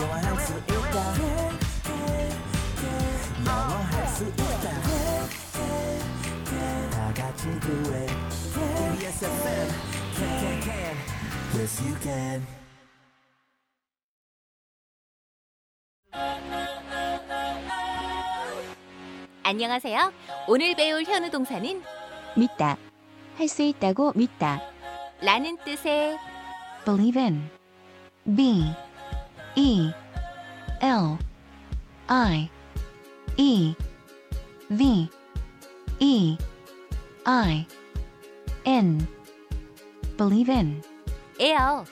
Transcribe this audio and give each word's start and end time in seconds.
다 0.00 0.06
영화 0.06 0.16
할수 0.16 0.56
있다 4.24 4.64
다 6.90 7.12
같이 7.14 7.44
do 7.60 7.92
it 7.92 8.10
TBS 8.54 9.24
FM 9.26 9.68
can 10.16 10.32
can 10.40 10.56
can 10.62 10.96
yes 11.54 11.82
you 11.82 11.94
can 12.00 12.46
안녕하세요. 19.42 20.12
오늘 20.46 20.76
배울 20.76 21.02
현우 21.04 21.28
동사는 21.30 21.82
믿다. 22.36 22.76
할 23.36 23.48
수 23.48 23.62
있다고 23.62 24.12
믿다. 24.14 24.60
라는 25.20 25.56
뜻의 25.64 26.16
believe 26.84 27.20
in. 27.20 27.50
B 28.36 28.72
E 29.60 29.92
L 30.80 31.18
I 32.08 32.48
E 33.36 33.74
V 34.70 35.10
E 35.98 36.38
I 37.26 37.66
N 38.64 39.06
believe 40.16 40.50
in. 40.50 40.82
에요. 41.38 41.84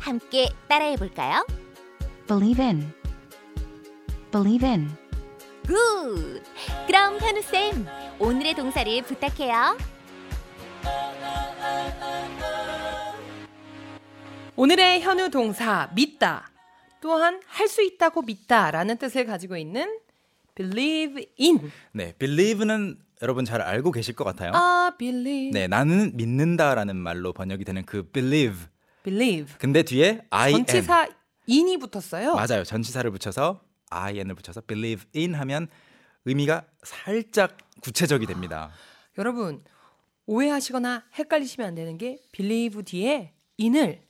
함께 0.00 0.48
따라해 0.66 0.96
볼까요? 0.96 1.46
believe 2.26 2.60
in. 2.60 2.92
believe 4.32 4.66
in. 4.66 4.90
굿! 5.68 6.42
그럼 6.88 7.20
현우쌤, 7.20 7.86
오늘의 8.18 8.54
동사를 8.54 9.02
부탁해요. 9.02 9.78
오늘의 14.56 15.02
현우 15.02 15.30
동사 15.30 15.88
믿다 15.94 16.49
또한 17.00 17.40
할 17.46 17.68
수 17.68 17.82
있다고 17.82 18.22
믿다라는 18.22 18.96
뜻을 18.98 19.24
가지고 19.26 19.56
있는 19.56 19.98
believe 20.54 21.26
in. 21.38 21.70
네, 21.92 22.14
believe는 22.18 22.98
여러분 23.22 23.44
잘 23.44 23.60
알고 23.60 23.92
계실 23.92 24.14
것 24.14 24.24
같아요. 24.24 24.52
I 24.54 24.90
believe. 24.98 25.50
네, 25.52 25.68
나는 25.68 26.16
믿는다라는 26.16 26.96
말로 26.96 27.32
번역이 27.32 27.64
되는 27.64 27.84
그 27.84 28.02
believe. 28.10 28.58
believe. 29.04 29.54
근데 29.58 29.82
뒤에 29.82 30.22
I 30.30 30.52
am 30.52 30.64
전치사 30.66 31.08
in이 31.48 31.78
붙었어요. 31.78 32.34
맞아요. 32.34 32.64
전치사를 32.64 33.10
붙여서 33.10 33.60
in을 33.90 34.34
붙여서 34.34 34.62
believe 34.62 35.06
in 35.14 35.34
하면 35.34 35.68
의미가 36.24 36.64
살짝 36.82 37.56
구체적이 37.80 38.26
됩니다. 38.26 38.70
여러분 39.18 39.62
오해하시거나 40.26 41.04
헷갈리시면 41.18 41.68
안 41.68 41.74
되는 41.74 41.96
게 41.98 42.18
believe 42.32 42.82
뒤에 42.82 43.32
in을 43.58 44.00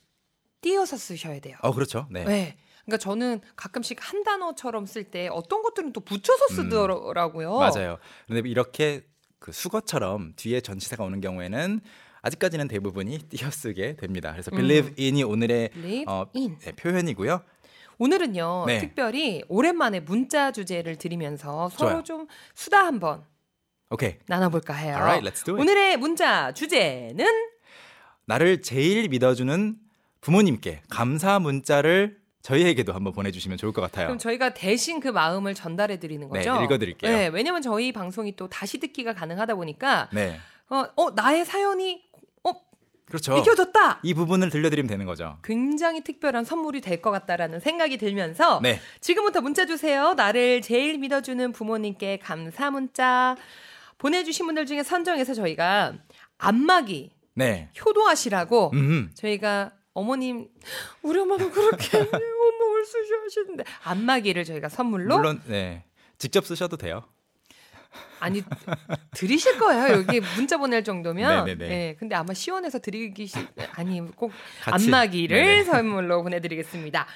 띄어서 0.60 0.97
쓰셔야 0.97 1.41
돼요. 1.41 1.56
어, 1.62 1.72
그렇죠. 1.72 2.06
네. 2.10 2.25
네. 2.25 2.56
그러니까 2.91 2.96
저는 2.98 3.41
가끔씩 3.55 3.98
한 4.00 4.24
단어처럼 4.24 4.84
쓸 4.84 5.05
때 5.05 5.28
어떤 5.28 5.62
것들은 5.62 5.92
또 5.92 6.00
붙여서 6.00 6.48
쓰더라고요. 6.48 7.54
음. 7.54 7.60
맞아요. 7.60 7.98
그런데 8.26 8.48
이렇게 8.48 9.03
그 9.38 9.53
수거처럼 9.53 10.32
뒤에 10.37 10.60
전치사가 10.60 11.04
오는 11.04 11.20
경우에는 11.20 11.81
아직까지는 12.22 12.69
대부분이 12.69 13.19
띄어쓰게 13.31 13.97
됩니다. 13.97 14.32
그래서 14.32 14.50
believe 14.50 14.92
in이 14.98 15.22
오늘의 15.22 15.70
음. 15.75 15.81
believe 15.81 16.04
어, 16.09 16.26
in. 16.34 16.59
네, 16.59 16.72
표현이고요. 16.72 17.42
오늘은요 17.98 18.64
네. 18.66 18.78
특별히 18.78 19.43
오랜만에 19.48 20.00
문자 20.00 20.53
주제를 20.53 20.97
드리면서 20.97 21.69
서로 21.69 21.91
좋아요. 21.91 22.03
좀 22.03 22.26
수다 22.54 22.84
한번 22.87 23.25
오케이. 23.91 24.16
나눠볼까 24.26 24.75
해요. 24.75 24.94
Alright, 24.94 25.28
let's 25.28 25.44
do 25.44 25.54
it. 25.54 25.60
오늘의 25.62 25.97
문자 25.97 26.53
주제는 26.53 27.26
나를 28.25 28.62
제일 28.62 29.09
믿어주는 29.09 29.76
부모님께 30.20 30.82
감사 30.88 31.38
문자를 31.38 32.19
저희에게도 32.42 32.92
한번 32.92 33.12
보내주시면 33.12 33.58
좋을 33.58 33.72
것 33.72 33.82
같아요. 33.82 34.06
그럼 34.06 34.18
저희가 34.18 34.54
대신 34.54 35.00
그 35.00 35.08
마음을 35.08 35.54
전달해 35.54 35.98
드리는 35.98 36.28
네, 36.32 36.38
거죠. 36.44 36.62
읽어드릴게요. 36.64 37.10
네, 37.10 37.26
왜냐면 37.28 37.60
저희 37.62 37.92
방송이 37.92 38.34
또 38.36 38.48
다시 38.48 38.78
듣기가 38.78 39.12
가능하다 39.12 39.54
보니까 39.56 40.08
네, 40.12 40.38
어, 40.70 40.84
어 40.96 41.10
나의 41.10 41.44
사연이 41.44 42.02
어 42.44 42.52
그렇죠. 43.06 43.36
읽혀졌다. 43.36 44.00
이 44.02 44.14
부분을 44.14 44.48
들려드리면 44.48 44.88
되는 44.88 45.04
거죠. 45.06 45.36
굉장히 45.44 46.02
특별한 46.02 46.44
선물이 46.44 46.80
될 46.80 47.02
것 47.02 47.10
같다라는 47.10 47.60
생각이 47.60 47.98
들면서 47.98 48.60
네, 48.62 48.80
지금부터 49.00 49.42
문자 49.42 49.66
주세요. 49.66 50.14
나를 50.14 50.62
제일 50.62 50.96
믿어주는 50.98 51.52
부모님께 51.52 52.18
감사 52.18 52.70
문자 52.70 53.36
보내주신 53.98 54.46
분들 54.46 54.64
중에 54.64 54.82
선정해서 54.82 55.34
저희가 55.34 55.92
안마기 56.38 57.10
네. 57.34 57.70
효도하시라고 57.84 58.70
음, 58.72 59.10
저희가 59.14 59.72
어머님 59.92 60.48
우리 61.02 61.18
엄마도 61.18 61.50
그렇게 61.50 61.98
엄마 61.98 62.64
울수시 62.78 63.12
하시는데 63.24 63.64
안마기를 63.84 64.44
저희가 64.44 64.68
선물로 64.68 65.16
물론 65.16 65.42
네 65.46 65.84
직접 66.18 66.44
쓰셔도 66.46 66.76
돼요. 66.76 67.02
아니 68.20 68.42
드리실 69.12 69.58
거예요 69.58 69.94
여기 69.98 70.20
문자 70.36 70.58
보낼 70.58 70.84
정도면 70.84 71.44
네네네. 71.46 71.68
네, 71.68 71.96
근데 71.98 72.14
아마 72.14 72.32
시원해서 72.34 72.78
드리기 72.78 73.26
시 73.26 73.38
아니 73.72 74.00
꼭 74.14 74.30
같이. 74.62 74.84
안마기를 74.86 75.36
네네. 75.36 75.64
선물로 75.64 76.22
보내드리겠습니다 76.22 77.06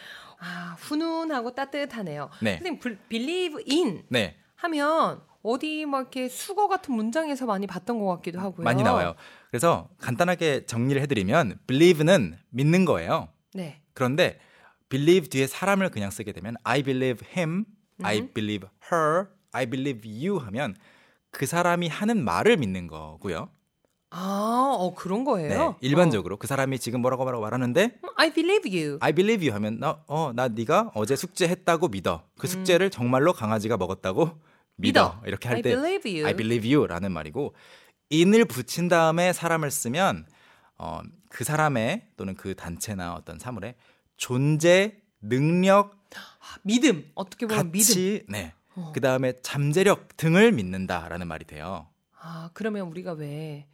아 0.41 0.76
훈훈하고 0.80 1.54
따뜻하네요 1.54 2.28
네. 2.41 2.54
선생님 2.56 2.80
불- 2.80 2.98
believe 3.08 3.62
in 3.70 4.02
네, 4.08 4.36
하면 4.56 5.22
어디 5.44 5.84
막 5.84 6.00
이렇게 6.00 6.28
수거 6.28 6.69
같은 6.69 6.94
문장에서 6.94 7.44
많이 7.44 7.66
봤던 7.66 7.99
것 7.99 8.06
같기도 8.16 8.41
하고요 8.41 8.65
많이 8.65 8.82
나와요. 8.82 9.15
그래서 9.50 9.91
간단하게 9.99 10.65
정리를 10.65 11.00
해드리면 11.03 11.59
believe는 11.66 12.38
믿는 12.49 12.84
거예요. 12.87 13.28
네 13.53 13.83
그런데 13.93 14.41
believe 14.88 15.28
뒤에 15.28 15.47
사람을 15.47 15.91
그냥 15.91 16.10
쓰게 16.10 16.33
되면 16.33 16.56
I 16.65 16.83
believe 16.83 17.28
him, 17.37 17.66
I 18.03 18.21
음. 18.21 18.31
believe 18.33 18.69
her, 18.91 19.27
I 19.53 19.66
believe 19.66 20.10
you 20.10 20.38
하면 20.47 20.75
그 21.31 21.44
사람이 21.44 21.88
하는 21.88 22.25
말을 22.25 22.56
믿는 22.56 22.87
거고요. 22.87 23.50
아, 24.10 24.77
어 24.78 24.94
그런 24.94 25.25
거예요. 25.25 25.49
네, 25.49 25.77
일반적으로 25.81 26.37
그 26.38 26.47
사람이 26.47 26.78
지금 26.78 27.03
뭐라고 27.03 27.25
뭐라고 27.25 27.43
말하는데 27.43 27.99
어. 28.03 28.09
I 28.16 28.33
believe 28.33 28.81
you. 28.81 28.99
I 29.03 29.12
believe 29.12 29.47
you 29.47 29.54
하면 29.56 29.78
나, 29.78 30.03
어, 30.06 30.33
나 30.34 30.49
네가 30.49 30.93
어제 30.94 31.16
숙제했다고 31.16 31.88
믿어. 31.88 32.22
그 32.38 32.47
숙제를 32.47 32.88
정말로 32.91 33.33
강아지가 33.33 33.77
먹었다고 33.77 34.31
믿어. 34.76 35.20
이렇게 35.26 35.48
I 35.48 35.54
할때 35.56 35.70
believe 35.70 36.10
you. 36.12 36.26
I 36.26 36.34
believe 36.34 36.74
you라는 36.74 37.12
말이고 37.12 37.54
in을 38.12 38.44
붙인 38.44 38.88
다음에 38.88 39.32
사람을 39.32 39.70
쓰면 39.70 40.26
어, 40.78 41.00
그 41.30 41.44
사람의 41.44 42.08
또는 42.16 42.34
그 42.34 42.54
단체나 42.54 43.14
어떤 43.14 43.38
사물의 43.38 43.74
존재, 44.16 45.00
능력, 45.20 45.96
믿음. 46.62 47.10
어떻게 47.14 47.46
보면 47.46 47.72
믿음. 47.72 47.78
가치, 47.86 48.24
네. 48.28 48.52
어. 48.76 48.92
그 48.94 49.00
다음에 49.00 49.34
잠재력 49.42 50.16
등을 50.16 50.52
믿는다라는 50.52 51.26
말이 51.26 51.44
돼요. 51.44 51.88
아, 52.20 52.50
그러면 52.54 52.86
우리가 52.88 53.12
왜 53.12 53.66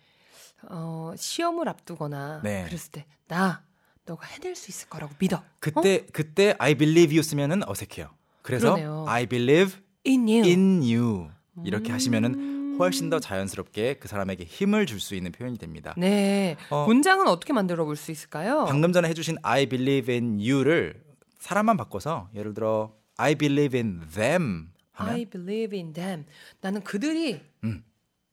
어, 0.68 1.12
시험을 1.16 1.68
앞두거나 1.68 2.40
네. 2.42 2.64
그랬을 2.64 2.90
때 2.92 3.06
나 3.30 3.62
너가 4.06 4.26
해낼 4.26 4.56
수 4.56 4.70
있을 4.72 4.88
거라고 4.88 5.14
믿어. 5.18 5.42
그때 5.60 6.04
그때 6.12 6.54
I 6.58 6.74
believe 6.74 7.16
you 7.16 7.22
쓰면은 7.22 7.62
어색해요. 7.68 8.10
그래서 8.42 8.74
그러네요. 8.74 9.04
I 9.08 9.26
believe 9.26 9.78
In 10.06 10.26
you. 10.28 10.42
in 10.44 10.82
you 10.82 11.28
이렇게 11.64 11.90
음. 11.90 11.94
하시면은 11.94 12.76
훨씬 12.78 13.10
더 13.10 13.18
자연스럽게 13.20 13.94
그 13.94 14.08
사람에게 14.08 14.44
힘을 14.44 14.86
줄 14.86 15.00
수 15.00 15.14
있는 15.14 15.32
표현이 15.32 15.58
됩니다. 15.58 15.94
네. 15.98 16.56
어. 16.70 16.86
문장은 16.86 17.26
어떻게 17.28 17.52
만들어 17.52 17.84
볼 17.84 17.96
수 17.96 18.10
있을까요? 18.10 18.64
방금 18.66 18.92
전에 18.92 19.08
해주신 19.08 19.36
I 19.42 19.66
believe 19.66 20.12
in 20.14 20.38
you를 20.40 21.02
사람만 21.38 21.76
바꿔서 21.76 22.30
예를 22.34 22.54
들어 22.54 22.94
I 23.18 23.34
believe 23.34 23.78
in 23.78 24.00
them 24.14 24.70
하면 24.92 25.14
I 25.14 25.24
believe 25.26 25.78
in 25.78 25.92
them. 25.92 26.24
나는 26.62 26.82
그들이 26.82 27.42
음. 27.64 27.84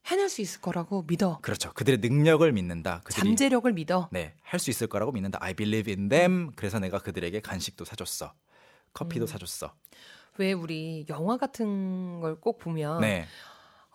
해낼 0.06 0.30
수 0.30 0.42
있을 0.42 0.62
거라고 0.62 1.04
믿어. 1.06 1.40
그렇죠. 1.42 1.74
그들의 1.74 2.00
능력을 2.00 2.50
믿는다. 2.54 3.02
그들이 3.04 3.20
잠재력을 3.22 3.70
믿어. 3.74 4.08
네, 4.14 4.36
할 4.42 4.58
수 4.62 4.70
있을 4.70 4.88
거라고 4.88 5.12
믿는다. 5.12 5.38
I 5.42 5.54
believe 5.54 5.94
in 5.94 6.08
them. 6.08 6.52
그래서 6.56 6.80
내가 6.80 7.00
그들에게 7.00 7.42
간식도 7.42 7.84
사줬어. 7.84 8.32
커피도 8.94 9.26
음. 9.26 9.28
사줬어. 9.28 9.74
왜 10.38 10.54
우리 10.54 11.06
영화 11.10 11.38
같은 11.38 12.20
걸 12.22 12.38
꼭 12.40 12.60
보면 12.60 13.02
네, 13.02 13.26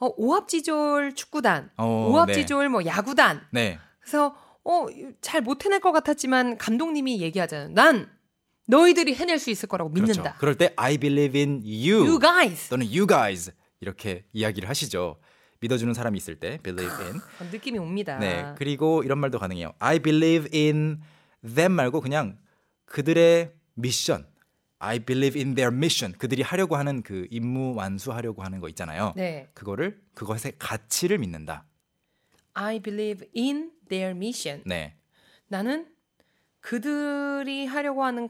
어, 0.01 0.09
오합지졸 0.17 1.15
축구단, 1.15 1.71
어, 1.77 2.09
오합지졸 2.11 2.69
뭐 2.69 2.85
야구단. 2.85 3.47
네, 3.51 3.79
그래서 4.01 4.35
어, 4.65 4.87
잘 5.21 5.41
못 5.43 5.65
해낼 5.65 5.81
것 5.81 5.93
같았지만 5.93 6.59
감독님이 6.59 7.21
얘기하잖아요. 7.21 7.71
난 7.75 8.11
너희들이 8.67 9.15
해낼 9.15 9.39
수 9.39 9.51
있을 9.51 9.69
거라고 9.69 9.91
믿는다. 9.91 10.23
그렇죠. 10.23 10.39
그럴 10.39 10.55
때 10.57 10.73
I 10.77 10.99
believe 10.99 11.39
in 11.41 11.63
you, 11.65 12.07
You 12.07 12.19
guys. 12.21 12.69
또는 12.69 12.87
you 12.87 13.07
guys 13.07 13.53
이렇게 13.81 14.25
이야기를 14.33 14.69
하시죠. 14.69 15.19
믿어주는 15.61 15.93
사람이 15.95 16.17
있을 16.17 16.37
때 16.41 16.59
believe 16.63 16.95
in. 17.05 17.17
어, 17.17 17.45
느낌이 17.53 17.79
옵니다. 17.79 18.19
네. 18.19 18.53
그리고 18.57 19.03
이런 19.05 19.19
말도 19.19 19.39
가능해요. 19.39 19.73
I 19.79 19.99
believe 20.01 20.49
in 20.59 21.01
them 21.45 21.73
말고 21.73 22.01
그냥 22.01 22.39
그들의 22.87 23.53
미션. 23.75 24.27
I 24.85 24.99
believe 24.99 25.39
in 25.39 25.55
their 25.55 25.75
mission. 25.75 26.13
그들이 26.19 26.43
하려고 26.43 26.77
하는 26.77 27.03
그 27.03 27.29
임무 27.31 27.75
완수하려고 27.77 28.43
하는 28.43 28.61
거 28.61 28.69
있잖아요. 28.69 29.13
네. 29.15 29.49
그거를 29.55 30.03
그것의 30.15 30.55
가치를 30.59 31.19
믿는다. 31.19 31.65
I 32.55 32.81
believe 32.81 33.29
in 33.37 33.71
their 33.89 34.15
mission. 34.17 34.65
네. 34.67 34.97
나는 35.47 35.87
그들이 36.61 37.67
하려고 37.67 38.05
하는 38.05 38.29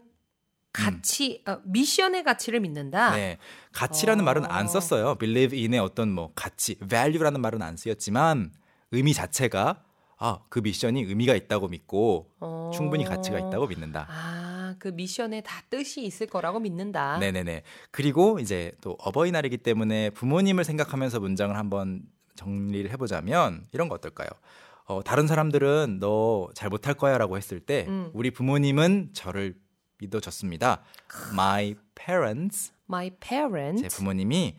가치, 0.72 1.43
어, 1.46 1.58
미션의 1.64 2.22
가치를 2.22 2.60
믿는다. 2.60 3.10
음. 3.10 3.14
네. 3.16 3.38
가치라는 3.72 4.22
어. 4.22 4.25
말은 4.25 4.44
안 4.44 4.69
썼어요. 4.69 5.14
believe 5.16 5.58
in의 5.58 5.81
어떤 5.81 6.10
뭐 6.12 6.32
가치, 6.34 6.75
value라는 6.75 7.40
말은 7.40 7.62
안 7.62 7.78
쓰였지만 7.78 8.52
의미 8.90 9.14
자체가 9.14 9.84
아, 10.19 10.38
그 10.50 10.60
미션이 10.60 11.02
의미가 11.02 11.34
있다고 11.34 11.69
믿고 11.69 12.31
어. 12.40 12.70
충분히 12.75 13.05
가치가 13.05 13.38
있다고 13.38 13.66
믿는다. 13.66 14.06
아, 14.08 14.51
그 14.82 14.88
미션에 14.88 15.43
다 15.43 15.62
뜻이 15.70 16.02
있을 16.05 16.26
거라고 16.26 16.58
믿는다. 16.58 17.19
네네네. 17.19 17.62
그리고 17.93 18.40
이제 18.40 18.73
또 18.81 18.96
어버이날이기 18.99 19.58
때문에 19.58 20.11
부모님을 20.11 20.64
생각하면서 20.64 21.20
문장을 21.20 21.56
한번 21.56 22.02
정리를 22.34 22.90
해보자면 22.90 23.64
이런 23.70 23.88
거 23.88 23.94
어떨까요? 23.94 24.29
어, 24.87 25.00
다른 25.05 25.29
사람들은 25.29 25.99
너 26.00 26.49
잘 26.55 26.69
못할 26.69 26.94
거야라고 26.94 27.37
했을 27.37 27.61
때 27.61 27.87
음. 27.88 28.11
우리 28.12 28.32
부모님은 28.32 29.11
저를 29.12 29.55
믿어줬습니다. 29.99 30.82
My 31.32 31.76
parents, 31.94 32.73
My 32.88 33.11
parents 33.20 33.88
제 33.88 33.96
부모님이 33.96 34.56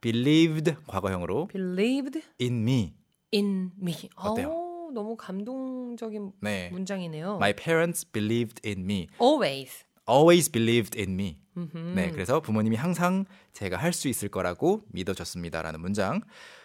believed 0.00 0.76
과거형으로 0.86 1.48
believed 1.48 2.22
in 2.40 2.62
me. 2.62 2.94
in 3.34 3.72
me. 3.82 4.08
어때요? 4.16 4.67
어, 4.88 4.92
너무 4.92 5.16
감동적인 5.16 6.32
네. 6.40 6.70
문장이네요. 6.70 7.36
My 7.36 7.52
parents 7.54 8.04
believed 8.10 8.60
in 8.66 8.84
me. 8.84 9.08
Always. 9.20 9.84
Always 10.08 10.50
believed 10.50 10.98
in 10.98 11.12
me. 11.14 11.38
음흠. 11.56 11.76
네, 11.94 12.10
그래서 12.10 12.40
부모님이 12.40 12.76
항상 12.76 13.24
제가 13.52 13.76
할 13.76 13.92
수 13.92 14.08
있을 14.08 14.28
거라고 14.28 14.82
믿어줬습니다라는 14.92 15.80
문장. 15.80 16.20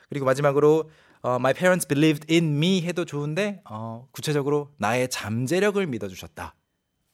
그리고 0.10 0.26
마지막으로 0.26 0.90
어, 1.22 1.36
My 1.36 1.54
parents 1.54 1.88
believed 1.88 2.32
in 2.34 2.56
me 2.58 2.82
해도 2.82 3.06
좋은데 3.06 3.62
어, 3.70 4.08
구체적으로 4.12 4.72
나의 4.78 5.10
잠재력을 5.10 5.86
믿어주셨다. 5.86 6.56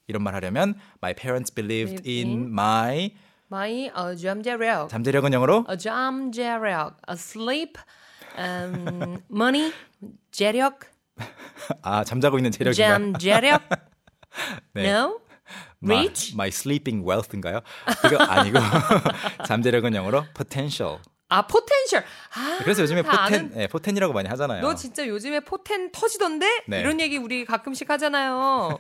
이런 0.08 0.24
말 0.24 0.34
하려면 0.36 0.76
My 1.02 1.14
parents 1.16 1.54
believed 1.54 2.08
in 2.10 2.48
my 2.48 3.16
My 3.52 3.90
어, 3.96 4.16
잠재력. 4.16 4.90
잠재력은 4.90 5.34
영어로 5.34 5.66
어, 5.68 5.76
잠재력. 5.76 6.98
A 7.10 7.14
sleep. 7.14 7.74
Um, 8.38 9.22
money. 9.32 9.72
재력. 10.32 10.82
아 11.82 12.04
잠자고 12.04 12.38
있는 12.38 12.52
재력인가? 12.52 12.88
잠 12.90 13.14
재력. 13.18 13.62
네. 14.74 14.90
No. 14.90 15.20
My, 15.82 16.10
my 16.34 16.48
sleeping 16.50 17.08
wealth인가요? 17.08 17.62
그거 18.02 18.18
아니고 18.24 18.60
잠재력은 19.48 19.96
영어로 19.96 20.26
potential. 20.36 21.00
아, 21.30 21.46
potential. 21.48 22.06
아, 22.36 22.58
그래서 22.64 22.82
요즘에 22.82 23.02
다 23.04 23.24
포텐, 23.26 23.50
아는- 23.50 23.56
네, 23.56 23.68
포텐이라고 23.68 24.14
많이 24.14 24.28
하잖아요. 24.30 24.62
너 24.62 24.76
진짜 24.76 25.08
요즘에 25.08 25.40
포텐 25.42 25.92
터지던데? 25.92 26.64
네. 26.68 26.82
이런 26.82 27.00
얘기 27.00 27.18
우리 27.18 27.46
가끔씩 27.46 27.90
하잖아요. 27.90 28.78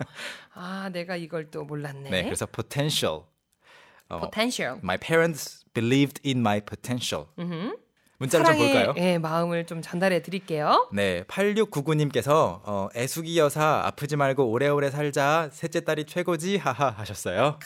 아, 0.53 0.89
내가 0.91 1.15
이걸 1.15 1.50
또 1.51 1.63
몰랐네. 1.63 2.09
네, 2.09 2.24
그래서 2.24 2.45
potential. 2.47 3.21
어, 4.09 4.19
potential. 4.21 4.80
My 4.83 4.97
parents 4.97 5.63
believed 5.74 6.19
in 6.25 6.39
my 6.39 6.59
potential. 6.59 7.27
문자를 8.19 8.45
좀 8.45 8.57
볼까요? 8.57 8.94
예, 8.98 9.18
마음을 9.18 9.66
좀 9.66 9.81
전달해 9.81 10.21
드릴게요. 10.21 10.89
네, 10.92 11.24
8699님께서 11.24 12.60
어, 12.66 12.89
애숙이 12.95 13.38
여사 13.39 13.81
아프지 13.86 14.18
말고 14.18 14.50
오래오래 14.51 14.92
살자. 14.92 15.50
셋째 15.54 15.80
딸이 15.81 16.06
최고지. 16.06 16.57
하하 16.57 16.89
하셨어요. 16.89 17.57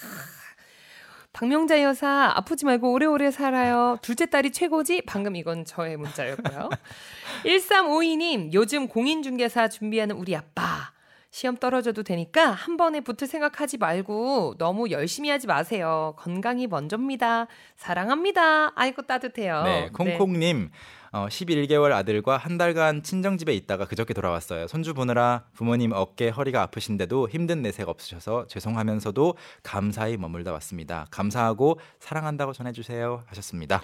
박명자 1.33 1.81
여사 1.81 2.31
아프지 2.35 2.65
말고 2.65 2.91
오래오래 2.93 3.31
살아요. 3.31 3.97
둘째 4.03 4.27
딸이 4.27 4.51
최고지. 4.51 5.01
방금 5.07 5.35
이건 5.35 5.65
저의 5.65 5.97
문자였고요. 5.97 6.69
1352님 7.43 8.53
요즘 8.53 8.87
공인중개사 8.87 9.69
준비하는 9.69 10.15
우리 10.15 10.35
아빠 10.35 10.92
시험 11.33 11.57
떨어져도 11.57 12.03
되니까 12.03 12.51
한 12.51 12.77
번에 12.77 13.01
붙을 13.01 13.27
생각하지 13.27 13.79
말고 13.79 14.53
너무 14.59 14.91
열심히 14.91 15.31
하지 15.31 15.47
마세요. 15.47 16.13
건강이 16.19 16.67
먼저입니다. 16.67 17.47
사랑합니다. 17.75 18.71
아이고 18.75 19.01
따뜻해요. 19.01 19.63
네, 19.63 19.89
콩콩님. 19.91 20.69
어, 21.11 21.25
11개월 21.25 21.91
아들과 21.91 22.37
한 22.37 22.59
달간 22.59 23.01
친정집에 23.01 23.51
있다가 23.55 23.85
그저께 23.85 24.13
돌아왔어요. 24.13 24.67
손주 24.67 24.93
보느라 24.93 25.45
부모님 25.53 25.91
어깨, 25.93 26.29
허리가 26.29 26.61
아프신데도 26.61 27.29
힘든 27.29 27.63
내색 27.63 27.89
없으셔서 27.89 28.45
죄송하면서도 28.45 29.35
감사히 29.63 30.17
머물다 30.17 30.51
왔습니다. 30.53 31.07
감사하고 31.09 31.79
사랑한다고 31.99 32.53
전해주세요. 32.53 33.23
하셨습니다. 33.25 33.81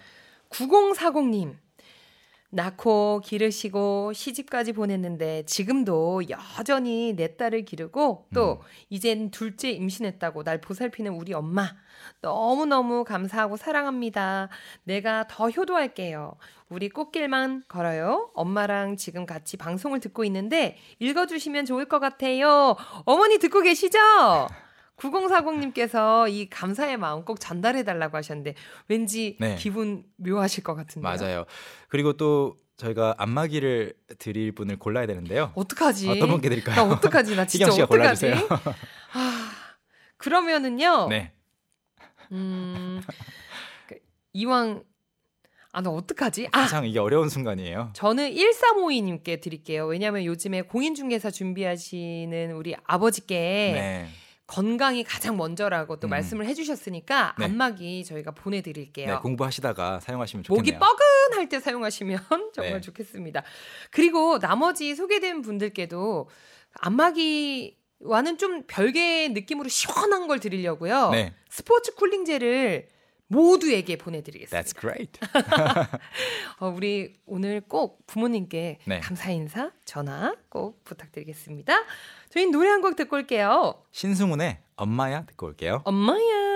9040님. 0.52 1.56
낳고 2.52 3.22
기르시고 3.24 4.14
시집까지 4.14 4.74
보냈는데 4.74 5.44
지금도 5.46 6.24
여전히 6.30 7.14
내 7.16 7.38
딸을 7.38 7.64
기르고 7.64 8.28
또 8.34 8.62
이젠 8.90 9.30
둘째 9.30 9.70
임신했다고 9.70 10.44
날 10.44 10.60
보살피는 10.60 11.14
우리 11.14 11.34
엄마 11.34 11.76
너무너무 12.22 13.04
감사하고 13.04 13.58
사랑합니다. 13.58 14.50
내가 14.84 15.28
더 15.28 15.50
효도할게요. 15.50 16.36
우리 16.70 16.90
꽃길만 16.90 17.64
걸어요. 17.68 18.32
엄마랑 18.34 18.98
지금 18.98 19.26
같이 19.26 19.58
방송을 19.58 20.00
듣고 20.00 20.24
있는데 20.26 20.78
읽어주시면 21.00 21.66
좋을 21.66 21.86
것 21.86 22.00
같아요. 22.00 22.76
어머니 23.06 23.38
듣고 23.38 23.62
계시죠? 23.62 24.00
9040님께서 25.00 26.30
이 26.30 26.50
감사의 26.50 26.98
마음 26.98 27.24
꼭 27.24 27.40
전달해 27.40 27.84
달라고 27.84 28.18
하셨는데 28.18 28.56
왠지 28.88 29.38
네. 29.40 29.56
기분 29.56 30.04
묘하실 30.18 30.64
것 30.64 30.76
같은데요. 30.76 31.16
맞아요. 31.16 31.46
그리고 31.88 32.14
또 32.14 32.58
저희가 32.78 33.16
안마기를 33.18 33.94
드릴 34.20 34.54
분을 34.54 34.78
골라야 34.78 35.06
되는데요. 35.06 35.52
어떡하지? 35.56 36.10
어떤 36.10 36.30
분께 36.30 36.50
드릴까요? 36.50 36.76
나 36.76 36.94
어떡하지? 36.94 37.36
나 37.36 37.46
진짜 37.48 37.70
씨가 37.72 37.86
어떡하지? 37.86 38.26
골라주세요. 38.26 38.48
아, 39.14 39.52
그러면은요. 40.18 41.08
네. 41.10 41.34
음, 42.32 43.02
그, 43.88 43.96
이왕 44.34 44.84
아, 45.72 45.82
나 45.82 45.90
어떡하지? 45.92 46.48
아, 46.52 46.62
가장 46.62 46.86
이게 46.86 47.00
어려운 47.00 47.30
순간이에요. 47.30 47.92
저는 47.94 48.34
1352님께 48.34 49.40
드릴게요. 49.42 49.86
왜냐하면 49.86 50.26
요즘에 50.26 50.64
공인중개사 50.64 51.30
준비하시는 51.32 52.54
우리 52.54 52.76
아버지께 52.86 53.36
네. 53.36 54.08
건강이 54.50 55.04
가장 55.04 55.38
먼저라고 55.38 56.00
또 56.00 56.08
음. 56.08 56.10
말씀을 56.10 56.48
해주셨으니까 56.48 57.36
네. 57.38 57.46
안마기 57.46 58.04
저희가 58.04 58.32
네, 58.32 58.42
보내드릴게요. 58.42 59.20
공부하시다가 59.22 60.00
사용하시면 60.00 60.44
목이 60.50 60.72
좋겠네요. 60.72 60.80
뻐근할 60.80 61.50
때 61.50 61.60
사용하시면 61.60 62.20
정말 62.54 62.74
네. 62.74 62.82
좋겠습니다. 62.82 63.44
그리고 63.92 64.40
나머지 64.40 64.96
소개된 64.96 65.44
분들께도 65.44 66.30
안마기와는 66.82 68.38
좀 68.40 68.64
별개의 68.66 69.30
느낌으로 69.30 69.70
시원한 69.70 70.28
걸 70.28 70.40
드리려고요. 70.40 71.12
네. 71.12 71.34
스포츠 71.48 71.94
쿨링 71.94 72.26
젤을 72.26 72.88
모두에게 73.28 73.96
보내드리겠습니다. 73.98 74.60
That's 74.60 74.80
great. 74.80 75.20
어, 76.60 76.74
우리 76.76 77.14
오늘 77.28 77.62
꼭 77.62 78.06
부모님께 78.08 78.80
네. 78.86 79.00
감사 79.02 79.30
인사 79.30 79.72
전화 79.86 80.36
꼭 80.50 80.84
부탁드리겠습니다. 80.84 81.74
저희 82.30 82.46
노래 82.48 82.70
한 82.70 82.82
곡 82.82 82.96
듣고 82.96 83.16
올게요. 83.18 83.84
신승훈의 83.92 84.60
엄마야 84.76 85.26
듣고 85.26 85.48
올게요. 85.48 85.82
엄마야. 85.86 86.49